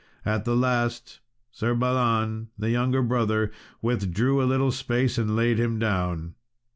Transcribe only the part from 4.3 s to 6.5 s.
a little space and laid him down.